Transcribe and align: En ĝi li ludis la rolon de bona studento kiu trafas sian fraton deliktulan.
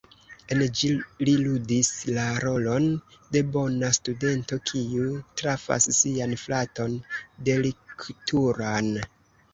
En 0.53 0.61
ĝi 0.77 0.87
li 1.27 1.33
ludis 1.47 1.91
la 2.15 2.23
rolon 2.45 2.87
de 3.35 3.43
bona 3.57 3.91
studento 3.99 4.59
kiu 4.71 5.05
trafas 5.43 5.89
sian 5.99 6.35
fraton 6.45 6.97
deliktulan. 7.51 8.95